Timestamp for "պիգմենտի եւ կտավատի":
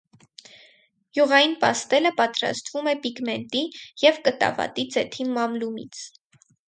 3.03-4.87